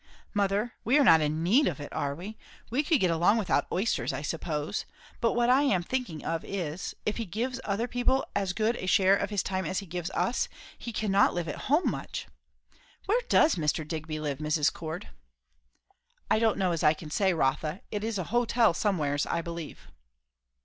[0.33, 2.35] "Mother, we are not in need of it, are we?
[2.71, 4.85] We could get along without oysters, I suppose.
[5.19, 8.87] But what I am thinking of is, if he gives other people as good a
[8.87, 12.25] share of his time as he gives us, he cannot live at home much.
[13.05, 13.87] Where does Mr.
[13.87, 14.73] Digby live, Mrs.
[14.73, 15.09] Cord?"
[16.31, 17.81] "I don't know as I can say, Rotha.
[17.91, 19.91] It is a hotel somewheres, I believe."